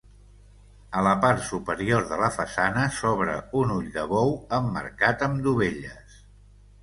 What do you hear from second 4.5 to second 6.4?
emmarcat amb dovelles.